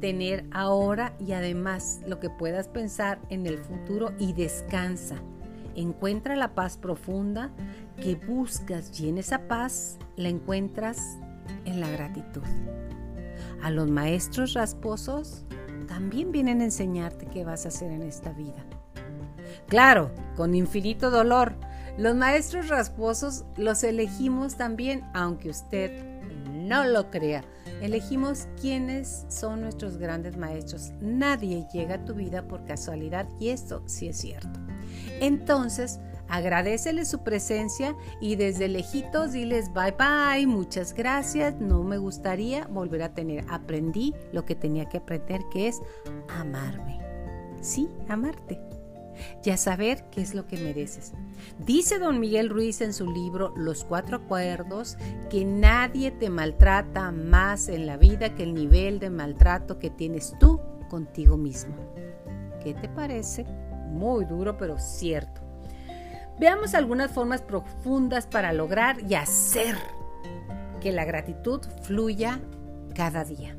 tener 0.00 0.44
ahora 0.52 1.14
y 1.18 1.32
además 1.32 2.00
lo 2.06 2.20
que 2.20 2.30
puedas 2.30 2.68
pensar 2.68 3.18
en 3.30 3.46
el 3.46 3.58
futuro 3.58 4.12
y 4.18 4.32
descansa. 4.32 5.16
Encuentra 5.76 6.36
la 6.36 6.54
paz 6.54 6.76
profunda 6.76 7.50
que 8.00 8.14
buscas 8.14 9.00
y 9.00 9.08
en 9.08 9.18
esa 9.18 9.48
paz 9.48 9.98
la 10.16 10.28
encuentras 10.28 11.18
en 11.64 11.80
la 11.80 11.90
gratitud. 11.90 12.42
A 13.62 13.70
los 13.70 13.90
maestros 13.90 14.52
rasposos 14.52 15.44
también 15.88 16.32
vienen 16.32 16.60
a 16.60 16.64
enseñarte 16.64 17.26
qué 17.26 17.44
vas 17.44 17.64
a 17.64 17.68
hacer 17.68 17.90
en 17.90 18.02
esta 18.02 18.32
vida. 18.32 18.64
Claro, 19.68 20.10
con 20.36 20.54
infinito 20.54 21.10
dolor. 21.10 21.54
Los 21.96 22.16
maestros 22.16 22.68
rasposos 22.68 23.44
los 23.56 23.84
elegimos 23.84 24.56
también, 24.56 25.04
aunque 25.14 25.50
usted 25.50 26.04
no 26.52 26.84
lo 26.84 27.10
crea. 27.10 27.44
Elegimos 27.80 28.48
quiénes 28.60 29.26
son 29.28 29.60
nuestros 29.60 29.96
grandes 29.96 30.36
maestros. 30.36 30.92
Nadie 31.00 31.66
llega 31.72 31.96
a 31.96 32.04
tu 32.04 32.14
vida 32.14 32.48
por 32.48 32.64
casualidad 32.64 33.28
y 33.38 33.50
esto 33.50 33.82
sí 33.86 34.08
es 34.08 34.18
cierto. 34.18 34.60
Entonces, 35.20 36.00
Agradecele 36.28 37.04
su 37.04 37.22
presencia 37.22 37.94
y 38.20 38.36
desde 38.36 38.68
lejitos 38.68 39.32
diles 39.32 39.70
bye 39.72 39.94
bye, 39.96 40.46
muchas 40.46 40.94
gracias, 40.94 41.60
no 41.60 41.82
me 41.82 41.98
gustaría 41.98 42.66
volver 42.66 43.02
a 43.02 43.14
tener. 43.14 43.44
Aprendí 43.50 44.14
lo 44.32 44.44
que 44.44 44.54
tenía 44.54 44.86
que 44.86 44.98
aprender, 44.98 45.42
que 45.52 45.68
es 45.68 45.82
amarme. 46.28 46.98
Sí, 47.60 47.88
amarte. 48.08 48.58
Ya 49.42 49.56
saber 49.56 50.04
qué 50.10 50.20
es 50.20 50.34
lo 50.34 50.46
que 50.46 50.56
mereces. 50.56 51.12
Dice 51.58 51.98
don 51.98 52.20
Miguel 52.20 52.50
Ruiz 52.50 52.80
en 52.80 52.92
su 52.92 53.10
libro 53.10 53.52
Los 53.56 53.84
Cuatro 53.84 54.18
Acuerdos 54.18 54.96
que 55.30 55.44
nadie 55.44 56.10
te 56.10 56.30
maltrata 56.30 57.10
más 57.12 57.68
en 57.68 57.86
la 57.86 57.96
vida 57.96 58.34
que 58.34 58.42
el 58.42 58.54
nivel 58.54 58.98
de 58.98 59.10
maltrato 59.10 59.78
que 59.78 59.90
tienes 59.90 60.34
tú 60.38 60.60
contigo 60.88 61.36
mismo. 61.36 61.74
¿Qué 62.62 62.74
te 62.74 62.88
parece? 62.88 63.44
Muy 63.90 64.24
duro, 64.24 64.56
pero 64.56 64.78
cierto. 64.78 65.40
Veamos 66.38 66.74
algunas 66.74 67.12
formas 67.12 67.42
profundas 67.42 68.26
para 68.26 68.52
lograr 68.52 68.96
y 69.08 69.14
hacer 69.14 69.76
que 70.80 70.90
la 70.90 71.04
gratitud 71.04 71.60
fluya 71.82 72.40
cada 72.94 73.24
día. 73.24 73.56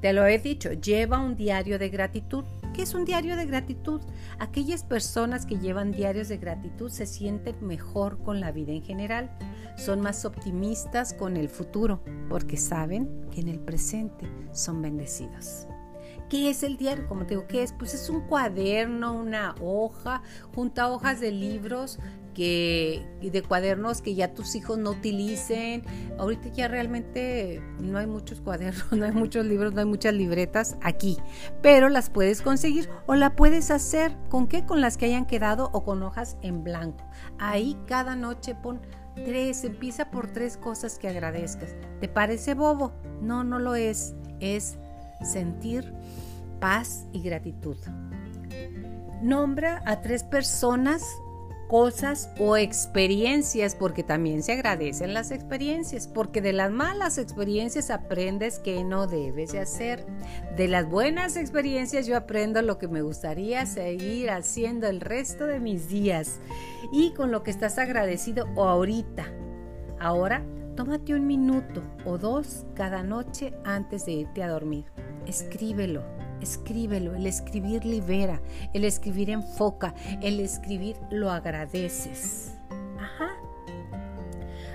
Te 0.00 0.12
lo 0.12 0.26
he 0.26 0.38
dicho, 0.38 0.72
lleva 0.72 1.18
un 1.18 1.34
diario 1.34 1.78
de 1.78 1.88
gratitud. 1.88 2.44
¿Qué 2.74 2.82
es 2.82 2.94
un 2.94 3.04
diario 3.04 3.36
de 3.36 3.46
gratitud? 3.46 4.00
Aquellas 4.40 4.82
personas 4.82 5.46
que 5.46 5.60
llevan 5.60 5.92
diarios 5.92 6.26
de 6.26 6.38
gratitud 6.38 6.90
se 6.90 7.06
sienten 7.06 7.64
mejor 7.64 8.18
con 8.18 8.40
la 8.40 8.50
vida 8.50 8.72
en 8.72 8.82
general, 8.82 9.30
son 9.76 10.00
más 10.00 10.24
optimistas 10.24 11.14
con 11.14 11.36
el 11.36 11.48
futuro, 11.48 12.02
porque 12.28 12.56
saben 12.56 13.28
que 13.30 13.42
en 13.42 13.48
el 13.48 13.60
presente 13.60 14.28
son 14.52 14.82
bendecidos. 14.82 15.68
¿Qué 16.28 16.50
es 16.50 16.64
el 16.64 16.76
diario? 16.76 17.06
Como 17.06 17.26
te 17.26 17.34
digo, 17.34 17.46
¿qué 17.46 17.62
es? 17.62 17.72
Pues 17.72 17.94
es 17.94 18.10
un 18.10 18.22
cuaderno, 18.22 19.12
una 19.12 19.54
hoja, 19.60 20.22
junta 20.52 20.90
hojas 20.90 21.20
de 21.20 21.30
libros 21.30 22.00
que 22.34 23.06
de 23.22 23.42
cuadernos 23.42 24.02
que 24.02 24.14
ya 24.14 24.34
tus 24.34 24.54
hijos 24.54 24.76
no 24.78 24.90
utilicen. 24.90 25.84
Ahorita 26.18 26.48
ya 26.48 26.68
realmente 26.68 27.62
no 27.80 27.98
hay 27.98 28.06
muchos 28.06 28.40
cuadernos, 28.40 28.92
no 28.92 29.04
hay 29.04 29.12
muchos 29.12 29.46
libros, 29.46 29.72
no 29.72 29.80
hay 29.80 29.86
muchas 29.86 30.14
libretas 30.14 30.76
aquí, 30.82 31.16
pero 31.62 31.88
las 31.88 32.10
puedes 32.10 32.42
conseguir 32.42 32.88
o 33.06 33.14
la 33.14 33.36
puedes 33.36 33.70
hacer 33.70 34.16
con 34.28 34.48
qué? 34.48 34.66
Con 34.66 34.80
las 34.80 34.96
que 34.96 35.06
hayan 35.06 35.26
quedado 35.26 35.70
o 35.72 35.84
con 35.84 36.02
hojas 36.02 36.36
en 36.42 36.64
blanco. 36.64 37.04
Ahí 37.38 37.78
cada 37.86 38.16
noche 38.16 38.54
pon 38.54 38.80
tres, 39.14 39.64
empieza 39.64 40.10
por 40.10 40.26
tres 40.32 40.56
cosas 40.56 40.98
que 40.98 41.08
agradezcas. 41.08 41.74
¿Te 42.00 42.08
parece 42.08 42.54
bobo? 42.54 42.92
No, 43.20 43.44
no 43.44 43.58
lo 43.58 43.74
es. 43.74 44.14
Es 44.40 44.76
sentir 45.22 45.92
paz 46.60 47.06
y 47.12 47.22
gratitud. 47.22 47.76
Nombra 49.22 49.82
a 49.86 50.00
tres 50.00 50.24
personas, 50.24 51.02
cosas 51.68 52.30
o 52.38 52.56
experiencias, 52.56 53.74
porque 53.74 54.02
también 54.02 54.42
se 54.42 54.52
agradecen 54.52 55.14
las 55.14 55.30
experiencias, 55.30 56.08
porque 56.08 56.40
de 56.40 56.52
las 56.52 56.70
malas 56.70 57.18
experiencias 57.18 57.90
aprendes 57.90 58.58
que 58.58 58.84
no 58.84 59.06
debes 59.06 59.52
de 59.52 59.60
hacer. 59.60 60.06
De 60.56 60.68
las 60.68 60.88
buenas 60.88 61.36
experiencias 61.36 62.06
yo 62.06 62.16
aprendo 62.16 62.62
lo 62.62 62.78
que 62.78 62.88
me 62.88 63.02
gustaría 63.02 63.66
seguir 63.66 64.30
haciendo 64.30 64.86
el 64.86 65.00
resto 65.00 65.46
de 65.46 65.60
mis 65.60 65.88
días 65.88 66.40
y 66.92 67.12
con 67.12 67.30
lo 67.30 67.42
que 67.42 67.50
estás 67.50 67.78
agradecido 67.78 68.46
ahorita. 68.56 69.26
Ahora, 69.98 70.44
tómate 70.76 71.14
un 71.14 71.26
minuto 71.26 71.82
o 72.04 72.18
dos 72.18 72.66
cada 72.74 73.02
noche 73.02 73.54
antes 73.64 74.06
de 74.06 74.12
irte 74.12 74.42
a 74.42 74.48
dormir 74.48 74.84
escríbelo, 75.26 76.02
escríbelo. 76.40 77.14
El 77.14 77.26
escribir 77.26 77.84
libera, 77.84 78.40
el 78.72 78.84
escribir 78.84 79.30
enfoca, 79.30 79.94
el 80.22 80.40
escribir 80.40 80.96
lo 81.10 81.30
agradeces. 81.30 82.54
Ajá. 82.98 83.30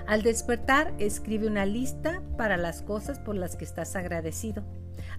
Al 0.06 0.22
despertar, 0.22 0.92
escribe 0.98 1.46
una 1.46 1.66
lista 1.66 2.22
para 2.36 2.56
las 2.56 2.82
cosas 2.82 3.18
por 3.18 3.36
las 3.36 3.56
que 3.56 3.64
estás 3.64 3.94
agradecido. 3.94 4.64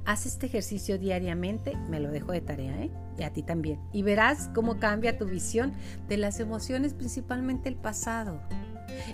Haz 0.05 0.25
este 0.25 0.48
ejercicio 0.48 0.98
diariamente, 0.98 1.77
me 1.89 2.00
lo 2.00 2.10
dejo 2.12 2.31
de 2.31 2.41
tarea, 2.41 2.83
¿eh? 2.83 2.91
Y 3.17 3.24
a 3.24 3.31
ti 3.31 3.43
también. 3.43 3.79
Y 3.93 4.03
verás 4.03 4.50
cómo 4.53 4.79
cambia 4.79 5.17
tu 5.17 5.25
visión 5.25 5.74
de 6.07 6.17
las 6.17 6.39
emociones, 6.39 6.93
principalmente 6.93 7.69
el 7.69 7.75
pasado. 7.75 8.41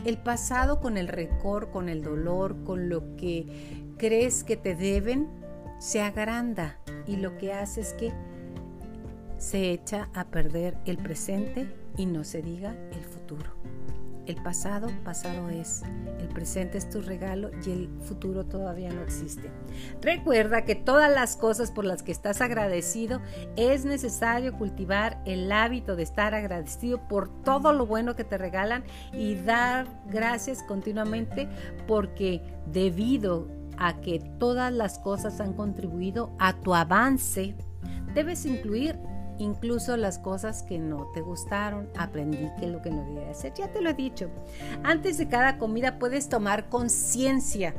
El 0.05 0.17
pasado 0.17 0.79
con 0.79 0.97
el 0.97 1.07
récord, 1.07 1.69
con 1.69 1.89
el 1.89 2.01
dolor, 2.01 2.63
con 2.63 2.89
lo 2.89 3.15
que 3.15 3.93
crees 3.97 4.43
que 4.43 4.57
te 4.57 4.75
deben, 4.75 5.27
se 5.79 6.01
agranda 6.01 6.77
y 7.05 7.17
lo 7.17 7.37
que 7.37 7.53
hace 7.53 7.81
es 7.81 7.93
que 7.93 8.13
se 9.37 9.71
echa 9.71 10.09
a 10.13 10.25
perder 10.25 10.77
el 10.85 10.97
presente 10.97 11.73
y 11.95 12.05
no 12.05 12.23
se 12.23 12.41
diga 12.41 12.75
el 12.91 13.03
futuro. 13.03 13.51
El 14.25 14.35
pasado, 14.43 14.89
pasado 15.05 15.49
es. 15.49 15.83
El 16.19 16.27
presente 16.27 16.77
es 16.77 16.89
tu 16.89 17.01
regalo 17.01 17.49
y 17.65 17.71
el 17.71 17.89
futuro 18.01 18.43
todavía 18.43 18.91
no 18.91 19.01
existe. 19.01 19.49
Recuerda 20.01 20.65
que 20.65 20.75
todas 20.75 21.09
las 21.09 21.37
cosas 21.37 21.71
por 21.71 21.85
las 21.85 22.03
que 22.03 22.11
estás 22.11 22.41
agradecido 22.41 23.21
es 23.55 23.85
necesario 23.85 24.51
cultivar 24.57 25.21
el 25.25 25.49
hábito 25.49 25.95
de 25.95 26.03
estar 26.03 26.33
agradecido 26.33 27.07
por 27.07 27.29
todo 27.43 27.71
lo 27.71 27.85
bueno 27.85 28.17
que 28.17 28.25
te 28.25 28.37
regalan 28.37 28.83
y 29.13 29.35
dar 29.35 29.87
gracias 30.09 30.61
continuamente 30.61 31.47
porque 31.87 32.41
debido 32.65 33.47
a 33.77 33.99
que 34.01 34.19
todas 34.39 34.71
las 34.73 34.99
cosas 34.99 35.39
han 35.39 35.53
contribuido 35.53 36.31
a 36.39 36.53
tu 36.53 36.73
avance, 36.73 37.55
debes 38.13 38.45
incluir 38.45 38.99
incluso 39.39 39.97
las 39.97 40.19
cosas 40.19 40.63
que 40.63 40.79
no 40.79 41.11
te 41.13 41.21
gustaron. 41.21 41.89
Aprendí 41.97 42.49
que 42.59 42.67
lo 42.67 42.81
que 42.81 42.89
no 42.89 43.03
debía 43.05 43.31
hacer, 43.31 43.53
ya 43.53 43.71
te 43.71 43.81
lo 43.81 43.89
he 43.89 43.93
dicho. 43.93 44.29
Antes 44.83 45.17
de 45.17 45.27
cada 45.27 45.57
comida 45.57 45.99
puedes 45.99 46.29
tomar 46.29 46.69
conciencia 46.69 47.75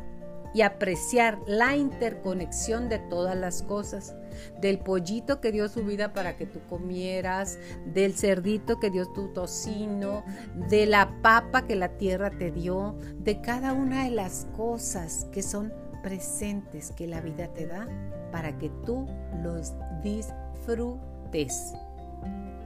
y 0.54 0.62
apreciar 0.62 1.38
la 1.46 1.76
interconexión 1.76 2.88
de 2.88 2.98
todas 2.98 3.36
las 3.36 3.62
cosas. 3.62 4.14
Del 4.60 4.78
pollito 4.78 5.40
que 5.40 5.52
dio 5.52 5.68
su 5.68 5.84
vida 5.84 6.12
para 6.12 6.36
que 6.36 6.46
tú 6.46 6.60
comieras, 6.68 7.58
del 7.86 8.14
cerdito 8.14 8.78
que 8.78 8.90
dio 8.90 9.06
tu 9.12 9.28
tocino, 9.32 10.24
de 10.68 10.86
la 10.86 11.20
papa 11.22 11.66
que 11.66 11.76
la 11.76 11.98
tierra 11.98 12.30
te 12.30 12.50
dio, 12.50 12.96
de 13.18 13.40
cada 13.40 13.72
una 13.72 14.04
de 14.04 14.10
las 14.10 14.46
cosas 14.56 15.26
que 15.32 15.42
son 15.42 15.72
presentes 16.02 16.92
que 16.92 17.06
la 17.06 17.20
vida 17.20 17.48
te 17.48 17.66
da 17.66 17.88
para 18.30 18.58
que 18.58 18.70
tú 18.84 19.06
los 19.42 19.72
disfrutes 20.02 21.74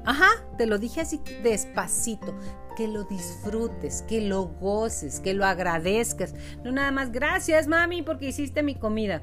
Ajá, 0.04 0.28
te 0.58 0.66
lo 0.66 0.78
dije 0.78 1.00
así 1.00 1.20
despacito, 1.42 2.34
que 2.76 2.88
lo 2.88 3.04
disfrutes, 3.04 4.02
que 4.02 4.20
lo 4.20 4.46
goces, 4.46 5.20
que 5.20 5.34
lo 5.34 5.44
agradezcas. 5.44 6.34
No 6.64 6.72
nada 6.72 6.90
más, 6.90 7.12
gracias 7.12 7.68
mami 7.68 8.02
porque 8.02 8.28
hiciste 8.28 8.62
mi 8.62 8.74
comida. 8.74 9.22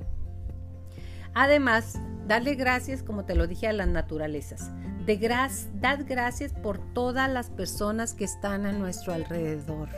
Además, 1.34 2.00
darle 2.28 2.56
gracias, 2.56 3.04
como 3.04 3.26
te 3.26 3.36
lo 3.36 3.48
dije, 3.48 3.68
a 3.68 3.74
las 3.74 3.88
naturalezas. 3.88 4.72
De 5.06 5.18
dad 5.18 6.00
gracias 6.08 6.54
por 6.54 6.78
todas 6.94 7.30
las 7.30 7.50
personas 7.50 8.14
que 8.14 8.26
están 8.26 8.66
a 8.66 8.72
nuestro 8.72 9.14
alrededor. 9.14 9.90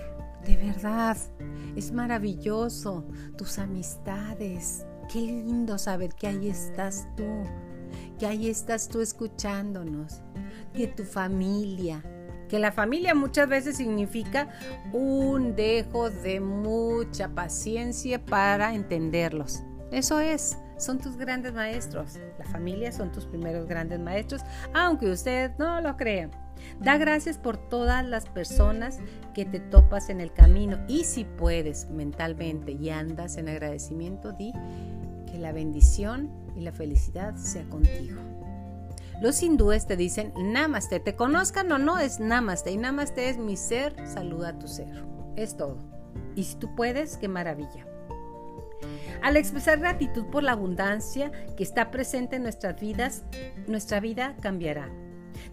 De 0.45 0.57
verdad, 0.57 1.17
es 1.75 1.91
maravilloso. 1.91 3.05
Tus 3.37 3.59
amistades. 3.59 4.85
Qué 5.11 5.19
lindo 5.19 5.77
saber 5.77 6.13
que 6.13 6.27
ahí 6.27 6.49
estás 6.49 7.07
tú 7.17 7.25
que 8.19 8.25
ahí 8.25 8.49
estás 8.49 8.87
tú 8.87 9.01
escuchándonos, 9.01 10.21
que 10.73 10.87
tu 10.87 11.03
familia, 11.03 12.03
que 12.47 12.59
la 12.59 12.71
familia 12.71 13.15
muchas 13.15 13.47
veces 13.47 13.77
significa 13.77 14.49
un 14.91 15.55
dejo 15.55 16.09
de 16.09 16.39
mucha 16.39 17.29
paciencia 17.29 18.23
para 18.23 18.73
entenderlos. 18.75 19.63
Eso 19.91 20.19
es, 20.19 20.57
son 20.77 20.99
tus 20.99 21.17
grandes 21.17 21.53
maestros. 21.53 22.19
La 22.37 22.45
familia 22.45 22.91
son 22.91 23.11
tus 23.11 23.25
primeros 23.25 23.67
grandes 23.67 23.99
maestros, 23.99 24.41
aunque 24.73 25.09
usted 25.09 25.51
no 25.57 25.81
lo 25.81 25.97
crea. 25.97 26.29
Da 26.79 26.97
gracias 26.97 27.37
por 27.37 27.57
todas 27.57 28.05
las 28.05 28.25
personas 28.25 28.99
que 29.33 29.45
te 29.45 29.59
topas 29.59 30.09
en 30.09 30.21
el 30.21 30.33
camino 30.33 30.79
y 30.87 31.03
si 31.03 31.25
puedes 31.25 31.89
mentalmente 31.89 32.71
y 32.71 32.89
andas 32.89 33.37
en 33.37 33.49
agradecimiento, 33.49 34.31
di 34.31 34.53
que 35.31 35.37
la 35.37 35.51
bendición 35.51 36.29
y 36.55 36.61
la 36.61 36.71
felicidad 36.71 37.35
sea 37.35 37.63
contigo. 37.69 38.19
Los 39.21 39.43
hindúes 39.43 39.85
te 39.85 39.95
dicen 39.95 40.33
Namaste, 40.35 40.99
te 40.99 41.15
conozcan 41.15 41.71
o 41.71 41.77
no 41.77 41.99
es 41.99 42.19
Namaste 42.19 42.71
y 42.71 42.77
Namaste 42.77 43.29
es 43.29 43.37
mi 43.37 43.55
ser, 43.55 43.95
saluda 44.07 44.49
a 44.49 44.59
tu 44.59 44.67
ser. 44.67 45.03
Es 45.35 45.55
todo. 45.55 45.77
Y 46.35 46.43
si 46.43 46.55
tú 46.55 46.75
puedes, 46.75 47.17
qué 47.17 47.27
maravilla. 47.27 47.85
Al 49.21 49.37
expresar 49.37 49.79
gratitud 49.79 50.25
por 50.25 50.41
la 50.41 50.53
abundancia 50.53 51.31
que 51.55 51.63
está 51.63 51.91
presente 51.91 52.37
en 52.37 52.43
nuestras 52.43 52.79
vidas, 52.81 53.23
nuestra 53.67 53.99
vida 53.99 54.35
cambiará. 54.41 54.89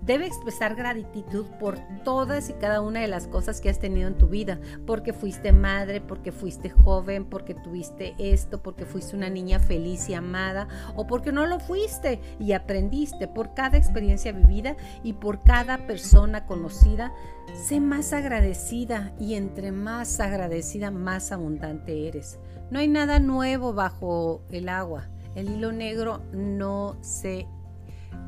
Debe 0.03 0.27
expresar 0.27 0.75
gratitud 0.75 1.47
por 1.61 1.79
todas 2.05 2.49
y 2.49 2.55
cada 2.55 2.81
una 2.81 3.01
de 3.01 3.09
las 3.09 3.27
cosas 3.27 3.61
que 3.61 3.69
has 3.69 3.79
tenido 3.79 4.09
en 4.09 4.17
tu 4.17 4.29
vida, 4.29 4.59
porque 4.87 5.13
fuiste 5.13 5.53
madre, 5.53 6.01
porque 6.01 6.33
fuiste 6.33 6.71
joven, 6.71 7.25
porque 7.25 7.55
tuviste 7.55 8.15
esto, 8.19 8.63
porque 8.63 8.87
fuiste 8.87 9.17
una 9.17 9.29
niña 9.29 9.59
feliz 9.59 10.09
y 10.09 10.15
amada, 10.15 10.69
o 10.97 11.07
porque 11.07 11.33
no 11.33 11.47
lo 11.47 11.61
fuiste 11.61 12.21
y 12.39 12.53
aprendiste 12.53 13.29
por 13.29 13.55
cada 13.55 13.77
experiencia 13.77 14.33
vivida 14.33 14.77
y 15.03 15.15
por 15.15 15.43
cada 15.43 15.87
persona 15.87 16.47
conocida. 16.47 17.13
Sé 17.55 17.81
más 17.81 18.13
agradecida 18.13 19.13
y 19.19 19.35
entre 19.35 19.73
más 19.73 20.21
agradecida, 20.21 20.91
más 20.91 21.33
abundante 21.33 22.09
eres. 22.09 22.39
No 22.71 22.79
hay 22.79 22.89
nada 22.89 23.19
nuevo 23.19 23.73
bajo 23.73 24.43
el 24.51 24.69
agua. 24.69 25.09
El 25.35 25.51
hilo 25.51 25.73
negro 25.73 26.23
no 26.33 26.97
se 27.01 27.47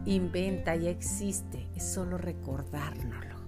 inventa, 0.05 0.77
ya 0.77 0.91
existe, 0.91 1.69
es 1.75 1.93
solo 1.93 2.19
recordárnoslo. 2.19 3.41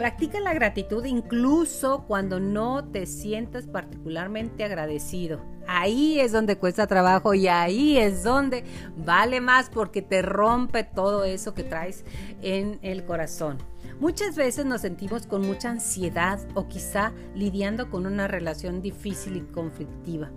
Practica 0.00 0.40
la 0.40 0.54
gratitud 0.54 1.04
incluso 1.04 2.06
cuando 2.06 2.40
no 2.40 2.84
te 2.84 3.04
sientas 3.04 3.66
particularmente 3.66 4.64
agradecido. 4.64 5.44
Ahí 5.66 6.18
es 6.18 6.32
donde 6.32 6.56
cuesta 6.56 6.86
trabajo 6.86 7.34
y 7.34 7.48
ahí 7.48 7.98
es 7.98 8.24
donde 8.24 8.64
vale 8.96 9.42
más 9.42 9.68
porque 9.68 10.00
te 10.00 10.22
rompe 10.22 10.84
todo 10.84 11.24
eso 11.24 11.52
que 11.52 11.64
traes 11.64 12.06
en 12.40 12.78
el 12.80 13.04
corazón. 13.04 13.58
Muchas 14.00 14.36
veces 14.36 14.64
nos 14.64 14.80
sentimos 14.80 15.26
con 15.26 15.46
mucha 15.46 15.68
ansiedad 15.68 16.40
o 16.54 16.66
quizá 16.66 17.12
lidiando 17.34 17.90
con 17.90 18.06
una 18.06 18.26
relación 18.26 18.80
difícil 18.80 19.36
y 19.36 19.42
conflictiva. 19.42 20.30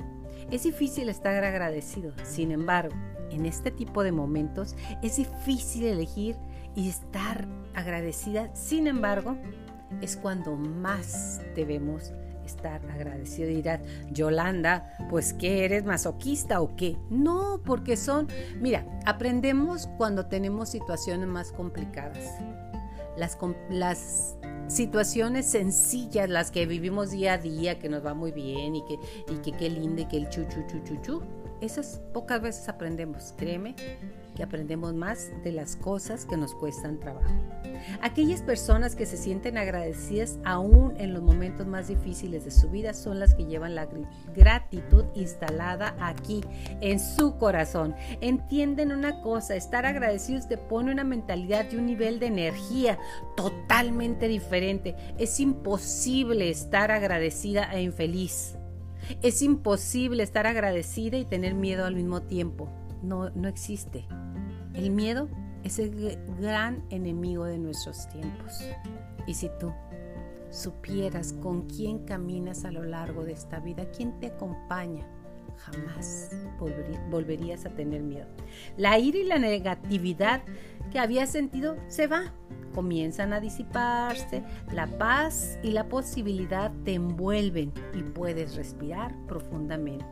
Es 0.51 0.63
difícil 0.63 1.07
estar 1.07 1.41
agradecido, 1.41 2.11
sin 2.23 2.51
embargo, 2.51 2.93
en 3.33 3.45
este 3.45 3.71
tipo 3.71 4.03
de 4.03 4.11
momentos 4.11 4.75
es 5.01 5.17
difícil 5.17 5.85
elegir 5.85 6.35
y 6.75 6.89
estar 6.89 7.47
agradecida. 7.73 8.53
Sin 8.55 8.87
embargo, 8.87 9.37
es 10.01 10.17
cuando 10.17 10.55
más 10.55 11.41
debemos 11.55 12.11
estar 12.45 12.81
agradecidos. 12.91 13.49
Dirás, 13.49 13.81
Yolanda, 14.11 14.95
pues 15.09 15.33
¿qué 15.33 15.65
eres 15.65 15.85
masoquista 15.85 16.61
o 16.61 16.75
qué? 16.75 16.97
No, 17.09 17.61
porque 17.65 17.97
son, 17.97 18.27
mira, 18.59 18.85
aprendemos 19.05 19.87
cuando 19.97 20.25
tenemos 20.25 20.69
situaciones 20.69 21.27
más 21.27 21.51
complicadas. 21.51 22.25
Las, 23.17 23.37
las 23.69 24.37
situaciones 24.67 25.45
sencillas, 25.45 26.29
las 26.29 26.51
que 26.51 26.65
vivimos 26.65 27.11
día 27.11 27.33
a 27.33 27.37
día, 27.37 27.79
que 27.79 27.89
nos 27.89 28.05
va 28.05 28.13
muy 28.13 28.31
bien 28.31 28.75
y 28.75 28.83
que, 28.85 28.99
y 29.31 29.37
que 29.37 29.51
qué 29.51 29.69
lindo 29.69 30.01
y 30.01 30.05
que 30.05 30.17
el 30.17 30.29
chu, 30.29 30.45
chu, 30.45 30.63
chu, 30.67 30.97
chu 31.01 31.21
esas 31.63 32.01
pocas 32.13 32.41
veces 32.41 32.67
aprendemos, 32.67 33.33
créeme 33.37 33.75
que 34.35 34.43
aprendemos 34.43 34.93
más 34.93 35.31
de 35.43 35.51
las 35.51 35.75
cosas 35.75 36.25
que 36.25 36.37
nos 36.37 36.53
cuestan 36.55 36.99
trabajo. 36.99 37.31
Aquellas 38.01 38.41
personas 38.41 38.95
que 38.95 39.05
se 39.05 39.17
sienten 39.17 39.57
agradecidas 39.57 40.39
aún 40.43 40.93
en 40.97 41.13
los 41.13 41.21
momentos 41.21 41.67
más 41.67 41.87
difíciles 41.87 42.45
de 42.45 42.51
su 42.51 42.69
vida 42.69 42.93
son 42.93 43.19
las 43.19 43.35
que 43.35 43.45
llevan 43.45 43.75
la 43.75 43.87
gratitud 44.35 45.05
instalada 45.15 45.95
aquí, 45.99 46.41
en 46.81 46.99
su 46.99 47.37
corazón. 47.37 47.95
Entienden 48.21 48.91
una 48.91 49.21
cosa, 49.21 49.55
estar 49.55 49.85
agradecidos 49.85 50.47
te 50.47 50.57
pone 50.57 50.91
una 50.91 51.03
mentalidad 51.03 51.65
y 51.71 51.75
un 51.75 51.85
nivel 51.85 52.19
de 52.19 52.27
energía 52.27 52.97
totalmente 53.35 54.27
diferente. 54.27 54.95
Es 55.17 55.39
imposible 55.39 56.49
estar 56.49 56.91
agradecida 56.91 57.71
e 57.73 57.81
infeliz. 57.81 58.57
Es 59.21 59.41
imposible 59.41 60.23
estar 60.23 60.47
agradecida 60.47 61.17
y 61.17 61.25
tener 61.25 61.53
miedo 61.53 61.85
al 61.85 61.95
mismo 61.95 62.21
tiempo. 62.21 62.69
No, 63.01 63.29
no 63.31 63.47
existe. 63.47 64.05
El 64.73 64.91
miedo 64.91 65.29
es 65.63 65.79
el 65.79 66.17
gran 66.39 66.83
enemigo 66.89 67.45
de 67.45 67.57
nuestros 67.57 68.07
tiempos. 68.09 68.53
Y 69.27 69.33
si 69.33 69.49
tú 69.59 69.71
supieras 70.49 71.33
con 71.33 71.67
quién 71.67 72.05
caminas 72.05 72.65
a 72.65 72.71
lo 72.71 72.83
largo 72.83 73.23
de 73.23 73.33
esta 73.33 73.59
vida, 73.59 73.89
quién 73.91 74.19
te 74.19 74.27
acompaña, 74.27 75.05
jamás 75.57 76.31
volverías 77.09 77.65
a 77.65 77.69
tener 77.69 78.01
miedo. 78.01 78.27
La 78.77 78.99
ira 78.99 79.17
y 79.17 79.23
la 79.23 79.39
negatividad 79.39 80.43
que 80.91 80.99
habías 80.99 81.31
sentido 81.31 81.77
se 81.87 82.07
va 82.07 82.33
comienzan 82.73 83.33
a 83.33 83.39
disiparse, 83.39 84.43
la 84.71 84.87
paz 84.87 85.57
y 85.63 85.71
la 85.71 85.87
posibilidad 85.87 86.71
te 86.83 86.95
envuelven 86.95 87.71
y 87.93 88.03
puedes 88.03 88.55
respirar 88.55 89.15
profundamente. 89.27 90.05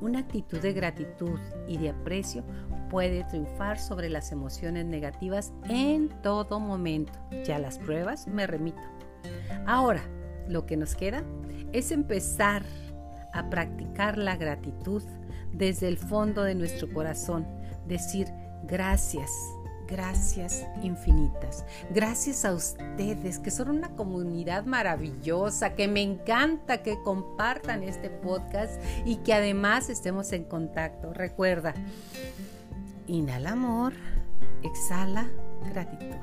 Una 0.00 0.20
actitud 0.20 0.58
de 0.60 0.72
gratitud 0.72 1.38
y 1.68 1.78
de 1.78 1.90
aprecio 1.90 2.44
puede 2.90 3.24
triunfar 3.24 3.78
sobre 3.78 4.08
las 4.08 4.32
emociones 4.32 4.86
negativas 4.86 5.52
en 5.68 6.08
todo 6.22 6.60
momento. 6.60 7.12
Ya 7.44 7.58
las 7.58 7.78
pruebas 7.78 8.26
me 8.26 8.46
remito. 8.46 8.80
Ahora, 9.66 10.02
lo 10.48 10.66
que 10.66 10.76
nos 10.76 10.94
queda 10.94 11.24
es 11.72 11.90
empezar 11.90 12.62
a 13.32 13.50
practicar 13.50 14.18
la 14.18 14.36
gratitud 14.36 15.02
desde 15.52 15.88
el 15.88 15.98
fondo 15.98 16.42
de 16.44 16.54
nuestro 16.54 16.92
corazón. 16.92 17.46
Decir 17.86 18.28
gracias, 18.64 19.30
gracias 19.86 20.66
infinitas. 20.82 21.64
Gracias 21.90 22.44
a 22.44 22.52
ustedes 22.52 23.38
que 23.38 23.50
son 23.50 23.70
una 23.70 23.90
comunidad 23.90 24.64
maravillosa, 24.64 25.74
que 25.74 25.88
me 25.88 26.02
encanta 26.02 26.82
que 26.82 27.00
compartan 27.02 27.82
este 27.82 28.10
podcast 28.10 28.80
y 29.04 29.16
que 29.16 29.34
además 29.34 29.88
estemos 29.88 30.32
en 30.32 30.44
contacto. 30.44 31.12
Recuerda, 31.12 31.74
inhala 33.06 33.52
amor, 33.52 33.92
exhala 34.62 35.28
gratitud. 35.70 36.16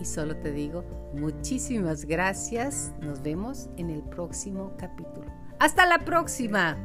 Y 0.00 0.04
solo 0.04 0.36
te 0.36 0.52
digo 0.52 0.84
muchísimas 1.14 2.04
gracias. 2.04 2.92
Nos 3.00 3.22
vemos 3.22 3.68
en 3.76 3.90
el 3.90 4.02
próximo 4.02 4.72
capítulo. 4.78 5.32
Hasta 5.58 5.86
la 5.86 6.00
próxima. 6.00 6.76